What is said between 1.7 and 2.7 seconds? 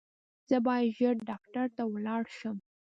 ته ولاړ شم